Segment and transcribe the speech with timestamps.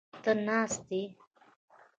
[0.23, 1.03] ته ناست یې؟